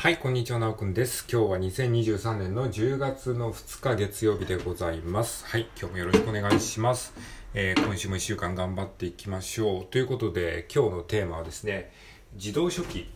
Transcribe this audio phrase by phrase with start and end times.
[0.00, 1.26] はい、こんにちは、なおくんです。
[1.30, 5.44] 今日は2023年の10月の2日月曜日でございます。
[5.44, 7.12] はい、今日もよろしくお願いします。
[7.52, 9.84] えー、今週も1週間頑張っていきましょう。
[9.84, 11.92] ということで、今日のテーマはですね、
[12.32, 13.10] 自動書記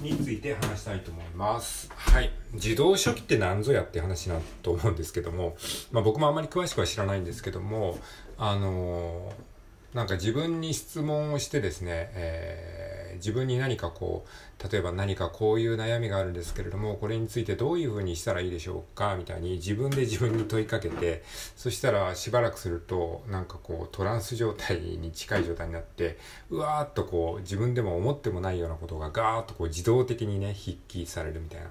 [0.00, 1.88] について話したいと思います。
[1.94, 2.32] はい。
[2.52, 5.56] 自動書記って何ぞやって話なと思うんですけども、
[5.92, 8.00] まあ僕もあんまり詳しくは知らないんですけども、
[8.36, 9.53] あのー、
[9.94, 21.22] なんか自分に質問をしてですね、えー自分に何かこう、例えば何かこういう悩みがあるんですけれども、これについてどういうふうにしたらいいでしょうかみたいに自分で自分に問いかけて、
[21.56, 26.18] そしたらしばらくすると、なんかこうトランス状態に近い状態になって、
[26.50, 31.70] うわーっとこう自分でも思ってもないようなことがガーッとこう自動的にね、筆記されるみたいな、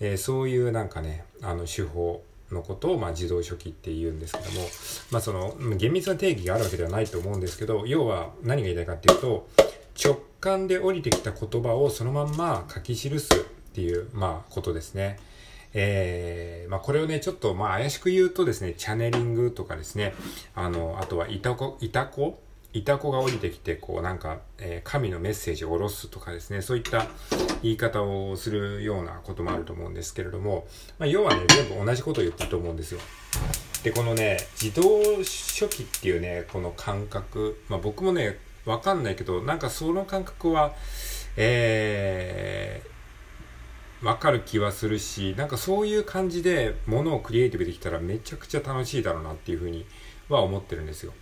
[0.00, 4.66] えー、そういうなんかね、あの手法、のことを、まあ、自動書記って言うんですけども、
[5.10, 9.48] まあ、その厳密な定義があるわけではないと思うんですけど要は何が言いたいかっていうと
[10.02, 13.38] 直感で降りてきた言葉をそのまんま書き記すっ
[13.74, 15.18] ていう、まあ、ことですね。
[15.74, 20.14] えー、まあ、これをね、ちょっと、まあ、怪しく言うとですね、チャネリングとかですね、
[20.54, 22.40] あの、あとは、いたこ、いたこ
[22.74, 27.06] いたこが降りてきて、こう、なんか、えー、神のメッセージを下ろすとかですね、そういった
[27.62, 30.66] 言い方をするようなこともあると思うんですけれども、
[30.98, 33.00] まあ、要はね、全部同じことを言ってると思うんですよ。
[33.82, 40.74] で、このね、自動書記っていうね、この感覚、まあ、僕もね、わかんないけど、なんかその感覚は、
[41.36, 49.86] えー、わかる気はするし、なんかそういう感じで物をクリエイティブできたらめちゃくちゃ楽しいだろうなっていうふうに
[50.28, 51.14] は思ってるんですよ。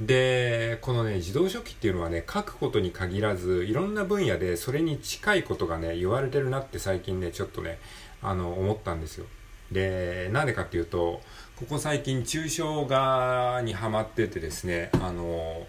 [0.00, 7.78] で、このね、自動書記っていうのはね、書くことに限らず、いろんな分野でそれに近いことがね、言われてるなって最近ね、ちょっとね、
[8.20, 9.26] あの、思ったんですよ。
[9.70, 11.20] で、なんでかっていうと、
[11.56, 15.66] ここ最近抽象画にハマっててですね、あの、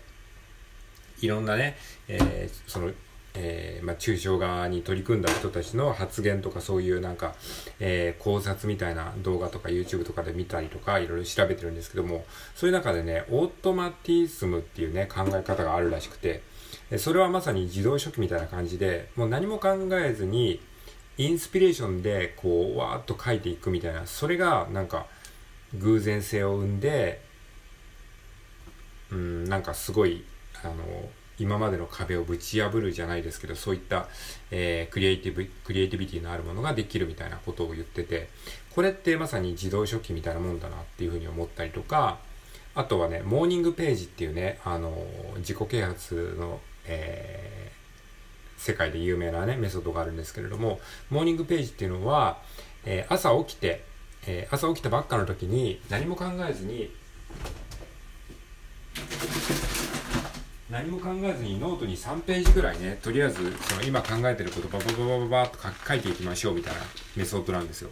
[1.22, 2.92] いろんなね、えー、その、
[3.38, 7.36] えー、まあ、抽象画に取り組んだ人たちの発言とかそういうなんか、
[7.80, 12.26] えー、考察みたいな動画とか YouTube とかで見たりとかいろいろ調べてるんですけども、
[12.56, 16.42] そういう中でね、オートマティスムっていうね、考え方があるらしくて、
[16.98, 20.62] それはまさに自動書記みたいな感じで、もう何も考えずに、
[21.18, 25.08] インスピレーションでこう、わーっと書いていくみたいな、それがなんか
[25.74, 27.22] 偶然性を生んで、
[29.12, 30.24] うん、なんかすごい
[30.64, 30.76] あの
[31.40, 34.08] 今までの壁をぶち破るじゃないですけどそういった、
[34.52, 38.30] えー、クリエイティブクリエイティビティのあるものができるみたいなことを言ってて
[38.74, 42.20] これってまさに自動書記みたいなもんだなっていうふうに思ったりとか
[42.74, 44.94] あとはねモーニングページっていうねあの
[45.38, 50.80] 自己啓発の、えー、世界で有名なねメソッドがあるんですけれども
[51.10, 52.38] モーニングページっていうのは、
[52.86, 53.84] えー、朝起きて、
[54.28, 56.92] え朝起きたばっかの時に何も考えずに
[60.70, 66.80] 何も考えずにノートに3ページぐらいね、とりあえずその今考えてることババババババッと書いていきましょうみたいな
[67.16, 67.92] メソッドなんですよ。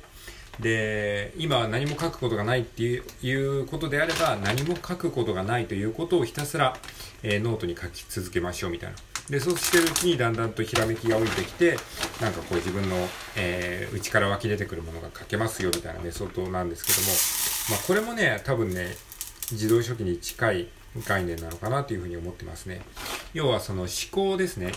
[0.60, 6.76] で、今何も書くことがないっていうことであれば、何も書くことがないということをひたすら、
[7.22, 8.96] えー、ノートに書き続けましょうみたいな。
[9.30, 11.78] で、そうしてるうちにだんだんとひらめきが降りてきて、
[12.22, 18.96] なんかこう自分の、えー、内から湧き出てくるものが書けますよみたいなメソッドなんですけども、まあこれもね、多分ね、
[19.52, 20.68] 自動書記に近い
[21.08, 22.82] 概念なのかなというふうに思ってますね。
[23.34, 24.72] 要はその思考ですね。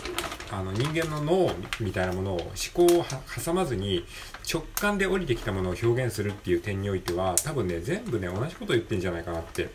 [0.51, 3.05] あの人間の脳みたいなものを思考を
[3.43, 4.05] 挟まずに
[4.51, 9.69] 直感で降りてきたものを表現するっていう点においては多分ね全部ね同じこと言ってんじゃないかなって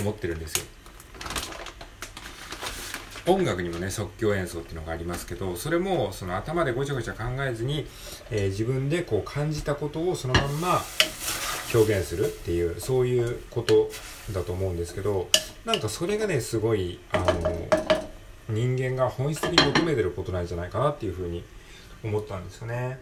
[0.00, 0.64] 思ってるんですよ。
[3.26, 7.86] 音楽にもね即興演奏っていうのがありますけどそれもその頭でごちゃごちゃ考えずに、
[8.30, 10.80] えー、自分でこう感じたことをそのまんま
[11.74, 13.90] 表現するっていうそういうこと
[14.32, 15.28] だと思うんですけど
[15.68, 17.24] なんかそれがねすごいあの
[18.48, 21.44] 人間が本質に求めてることなんじゃないかなっていうふうに
[22.02, 22.98] 思ったんですよね。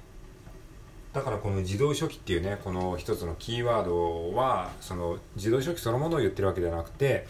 [1.12, 7.28] だからこの自動書記っていうねこの一つのキーワードはその自動書記そのものを言ってるわけではなくて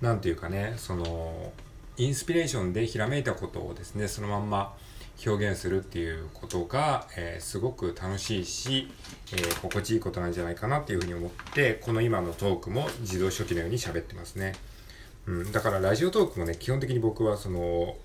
[0.00, 1.52] 何ていうかねその
[1.96, 4.76] インスピレーションでひらめいたことをですねそのまんま
[5.26, 8.90] 表現するっていうことが、えー、すごく楽しいし、
[9.32, 14.54] えー、心地いいことなんじゃないかなっていうふうに思って、この今のトークも自動書記のように喋ってますね。
[15.26, 17.96] うん、だからラジオトークもね、基本的に僕はその、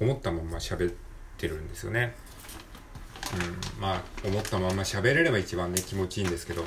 [0.00, 0.94] 思ったまま喋っ
[1.38, 2.14] てるんですよね。
[3.76, 6.64] うん、まあ、思ったまま喋れれば一番ね、気持ちいいんですけど、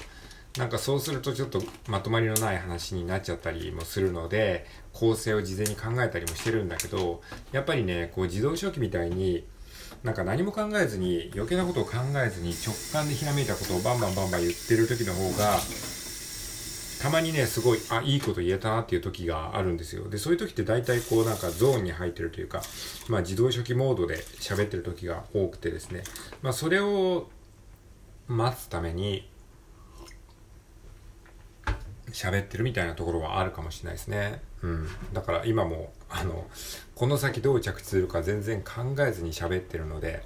[0.57, 7.21] なんかそうするとちょっとまとまりのない話になっちゃったりもするので、構成を事前に考えたりもしてるんだけど、
[7.51, 9.45] やっぱりね、こう自動書記みたいに、
[10.03, 11.93] なんか何も考えずに余計なことを考
[12.23, 15.59] えずに直感でひらめいたことをバンバンバンバン言ってる時の方が
[17.01, 20.09] たまにね、すごい、あ、いいこと言えたなっていう時があるんですよ。
[20.09, 22.63] で、そういう時って大体こうなんかゾーンに入ってるというか、
[23.09, 26.03] まあ自動初期モードで喋ってる時が多くてですね、
[26.41, 27.27] まあそれを
[28.27, 29.29] 待つために、
[32.11, 34.41] 喋ってるみたいなところはあるかもしれないですね。
[34.65, 34.87] うん。
[35.13, 36.47] だから今も、あの、
[36.95, 40.25] この先どう着地するか全然考えずに喋ってるので、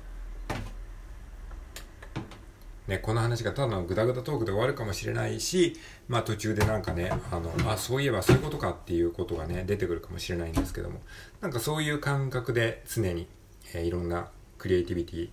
[2.88, 5.76] ね、この話がただのグダグダトークで終わるかもしれないし、
[6.08, 11.02] まあ途中でなんかね、あの、あ、そういえばそういうことかっていうことがね、出てくるかもしれないんですけども、
[11.42, 13.28] なんかそういう感覚で常に、
[13.74, 15.30] えー、いろんなクリエイティビティ、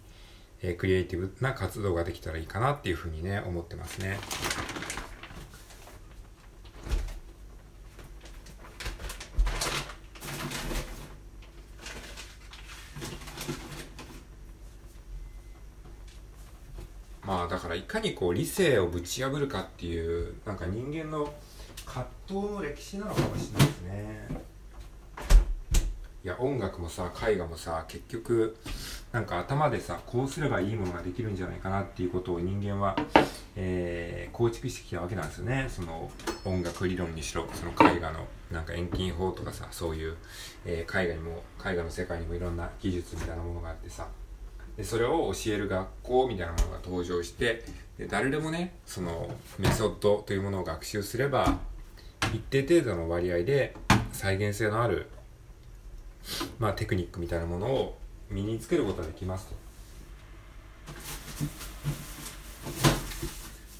[0.62, 4.19] えー、クリエイティブな活動ができたらいいかなっていうふうにね、思ってますね。
[17.26, 21.34] まあだからいかにこう理性をぶち破るかっていうなんか人間の
[21.84, 24.46] 葛藤の歴史なのかもしれないですね。
[26.25, 28.56] いや音楽もさ絵画もさ結局
[29.12, 32.96] なんか頭でさこうすればいいものができるんじゃないかなっていうことを人間は、
[33.55, 35.67] えー、構築してきたわけなんですよね。
[35.69, 36.11] その
[36.44, 40.17] 音楽理論にしろその絵画のなんか遠近法とかさそういう、
[40.64, 44.06] えー、絵画にも絵画の世界にもいろんな技術みたいなものがあってさ
[44.76, 47.64] でそれを教える学校みたいなものが登場して
[47.99, 51.58] で誰でもねそのメソッドというものを学習すれば
[52.34, 53.75] 一定程度の割合で
[54.12, 55.08] 再現性のある、
[56.58, 57.99] まあ、テクニックみたいなものを
[58.31, 59.55] 身につけることができますと。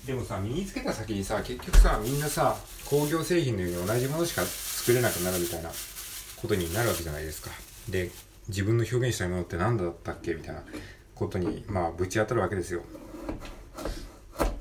[0.07, 2.57] でもさ身につけた先にさ結局さみんなさ
[2.89, 5.71] 工業製品のように同じものしか作れなくなるみたいな
[6.37, 7.51] ことになるわけじゃないですか。
[7.89, 8.11] で
[8.49, 10.63] 自分の表現したいものって何だったっけみたいな
[11.15, 12.83] ことに、まあ、ぶち当たるわけですよ。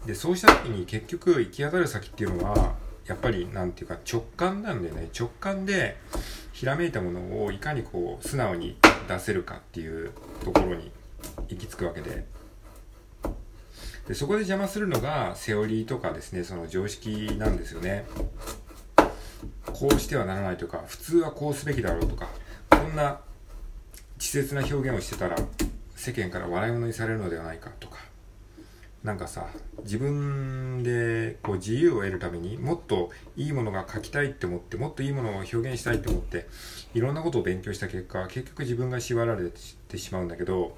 [0.05, 2.75] で、そうした時に結局行き当たる先っていうのは、
[3.07, 5.97] やっぱりなんていうか直感なんでね、直感で
[6.53, 8.77] ひらめいたものをいかにこう素直に
[9.07, 10.11] 出せるかっていう
[10.43, 10.91] ところに
[11.49, 12.25] 行き着くわけで。
[14.07, 18.05] で、そこで邪魔するのがセオリーとかですね、その常識なんですよね。
[19.65, 22.29] こうしてはならないとか、普通はこうすべきだろうとか、
[22.69, 23.19] こんな
[24.17, 25.35] 稚拙な表現をしてたら
[25.95, 27.97] 世間から笑い物にされるのではないかとか。
[29.05, 29.45] なんかさ
[29.83, 36.47] 自分でこう自由を得るためにもっといいものが書きたいって思ってもっといいものを表現したいって思って
[36.95, 39.51] いろんなことを勉強した結果結局自分が縛られ
[39.87, 40.75] てしまうんだけど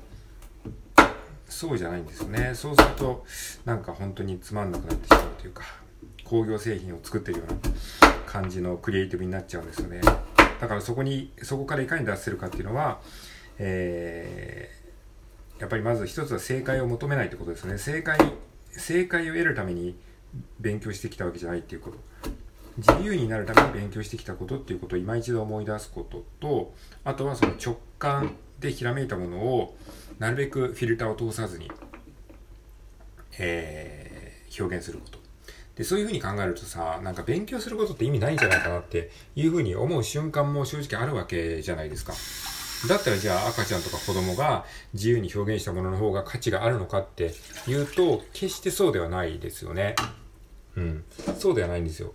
[1.47, 2.51] そうじゃないんですよね。
[2.53, 3.25] そうすると
[3.63, 5.63] なんか本当につまんなくなってしまうというか
[6.25, 10.01] 工業製品を作ってるような感じのクリエイティブになっちゃうんですよね。
[10.59, 12.99] だからそこにそこからいかに出せるかっていうのは
[13.59, 17.77] えー、やっぱりまず一つは正解を求めないってことですね。
[17.77, 18.17] 正解
[18.71, 19.97] 正解を得るために
[20.59, 21.97] 勉強してきたわけじゃないっていうこと。
[22.77, 29.75] 自由になるために勉強してきたことっていうことを今一度思い出すこととあとはその直感でひらめいたものを
[30.19, 31.71] なるべくフィルターを通さずに、
[33.39, 35.16] えー、表現すること。
[35.77, 42.13] でそういうふうに考えるとさなんか勉強することって意味ないんじゃないかなっていうふうに思う瞬間も正直あるわけじゃないですか。
[42.87, 47.33] だったらじゃあ赤ちゃんとか子供が自由に表現したものの方が価値があるのかって
[47.67, 49.95] いうと、決してそうではないですよね。
[50.75, 51.03] うん。
[51.39, 52.13] そうではないんですよ。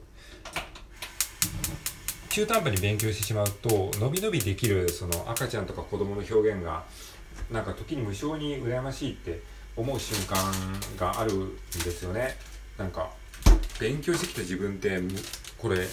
[2.29, 6.85] 中途半端に勉強してしまうと、伸び伸びできるその赤ちゃんとか子供の表現が、
[7.51, 9.41] なんか時に無性に羨ましいって
[9.77, 10.37] 思う瞬間
[10.97, 12.37] があるんですよね。
[12.79, 13.11] なんか、
[13.81, 15.01] 勉強してきた自分って、
[15.59, 15.87] これ、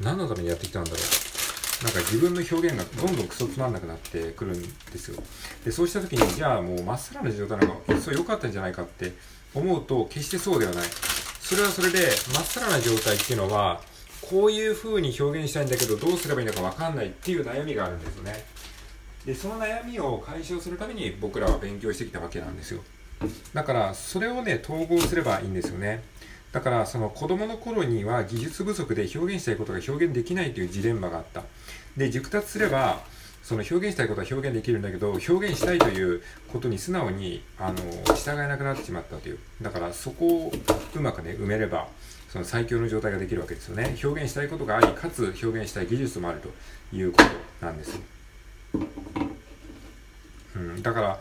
[0.00, 1.84] 何のためにやってきたんだろう。
[1.84, 5.20] なんか自分の表現がどんどんクソつまんなくなってくるんですよ。
[5.64, 9.12] で、そうした時に、じゃあもうまっさらな状態の方がそう良かったんじゃないかって
[9.54, 10.88] 思うと、決してそうではない。
[11.40, 13.82] それはそれで、まっさらな状態っていうのは、
[14.22, 18.44] こういう風に表現したいんだけど、どうすればいいのかわかんないっていう悩みがあるんですよね。
[19.26, 22.82] で、その悩みを解消するために僕らは勉強してきたわけなんですよ。
[23.52, 26.02] だから、それをね、統合すればいいんですよね。
[26.52, 31.42] だからその子供の頃には技術不足で表現したいことが表現できないというジレンマがあった。
[31.96, 33.00] で、熟達すれば、
[33.42, 37.76] その表現したいことは表現できるんだけど、表現したいということに素直に、あの、
[38.14, 39.38] 従えなくなってしまったという。
[39.60, 40.52] だからそこを
[40.94, 41.88] うまくね、埋めれば、
[42.30, 43.96] その最強の状態ができるわけですよね。
[44.02, 46.50] 表現したいことがあり、かつ表現したい技術もあると
[46.96, 47.18] いうこ
[47.60, 47.98] となんです。
[50.54, 51.20] うん、だから、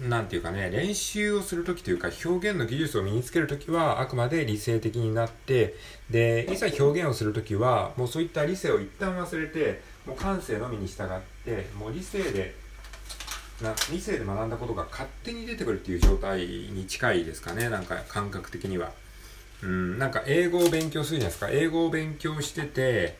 [0.00, 5.76] なんていうかね、練習をするときというか、表現の技術を身につけるときは、あくまで理性的になって、
[6.10, 11.06] で、いざ表現をするときは、もうそういった理性を一旦忘れて、もう感性のみに従っ
[11.44, 12.54] て、もう理性で、
[13.62, 18.92] な理性で学んだことが勝手に出てくるっていう状態に近いですかね、なんか感覚的には。
[19.62, 21.50] うん、なんか英語を勉強するじゃないですか。
[21.50, 23.16] 英語を勉強してて、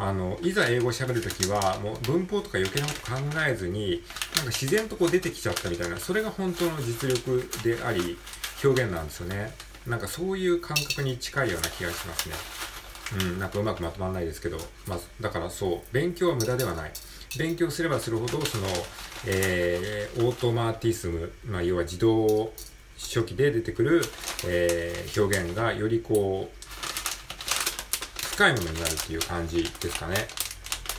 [0.00, 4.02] あの、いざ英語を喋るときは、もう文法とか余計なこと考えずに、
[4.36, 8.16] なんか自然とこう出てきちゃったみたいな、それが本当の実力であり、
[8.64, 9.52] 表現なんですよね。
[9.86, 12.34] なんかそういう感覚に近いような気がしますね。
[13.20, 16.92] うん、なんかうまくまとまらないですけど、まあ、だからそう、勉強は無駄ではない。
[17.38, 18.66] 勉強すればするほど、その、
[19.26, 22.52] えー、オートマティスム、まあ、要は自動
[22.98, 24.02] 初期で出てくる、
[24.46, 26.59] えー、表現がよりこう、
[28.40, 30.16] 深いものになるっていう感じですかね。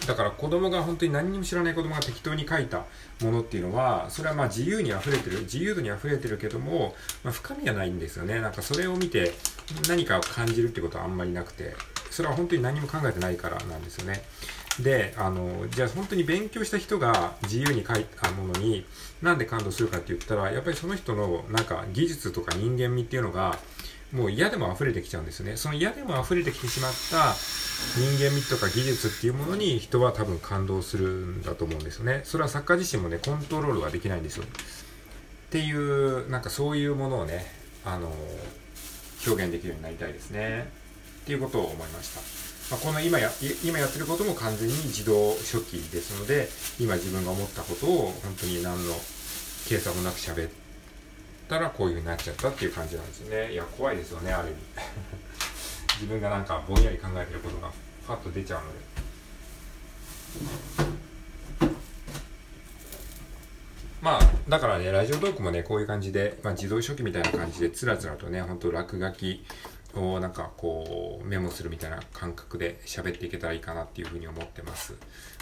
[0.05, 2.86] だから子供が本当に何にも知らない子供が適当に書いた
[3.19, 8.39] ものっていうのは、それはまあ自由に溢れてる、自由度に溢れてるけども、まあ、深みはないんですよね。
[8.41, 9.33] なんかそれを見て
[9.89, 11.74] 何かを感じるってことはあんまりなくて、
[12.12, 14.21] それは本当に何も考えてないからなんですよね。
[14.79, 18.86] で、あの、じゃあ本当に勉強した人が自由に書いたものに
[19.24, 23.57] なんで感動するかって言ったら、やっぱりその人のなんか技術とか人間味っていうのが、
[24.13, 25.56] もう嫌でも溢れてきちゃうんですよね。
[25.56, 27.34] その嫌でも溢れてきてしまった
[27.96, 32.22] 人間味とか技術っていうものに人は多分感動するんだと思うんですよね。
[32.25, 34.44] それは作家自身もね、コントロールができないんですよ。
[34.44, 34.48] っ
[35.50, 37.46] ていう、なんかそういうものをね、
[37.86, 38.12] あの、
[39.25, 40.70] 表現できるようになりたいですね。
[41.24, 42.22] っていうことを思いました。
[42.72, 43.30] まあ、この今や、
[43.63, 46.50] 今やってることも完全に自動初期ですので、
[46.80, 48.94] 今自分が思ったことを本当に何の
[49.68, 50.51] 計算もなく喋っ
[51.51, 53.51] たらこういうふうになっちゃったっていう感じなんですよね。
[53.51, 54.58] いや、怖いですよね、ある意味。
[56.00, 57.70] 自分がなんかぼんやり考えてることが
[58.08, 58.79] パッと出ちゃうので。
[64.01, 69.46] まあ、だからね、ラジオトークもね、こういう感じで、まあ、自動書記みたいな感じで、つらつらとね、ほんと落書き
[69.95, 74.95] をなんかこうメモするみたいな感覚で喋っていけたらいいかなっていうふうに思ってます。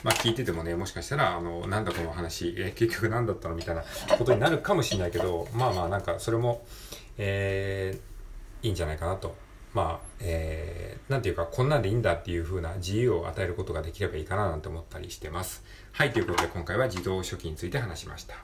[0.04, 3.84] まあ聞いててもね、もしかしたら、あの、なんだこの話、えー、結局何だったのみたいな
[4.18, 6.66] ことになるかもしれないけど、 まあまあなんかそれも、
[7.18, 9.36] えー、いいんじゃないかなと。
[9.72, 15.64] まあ、えー、なんていうか、こんなんでいいんだっていう風な自由を与えることができればいいかななんて思ったりしてます。
[15.92, 18.36] はい、ということで今回は自動書記について話しました。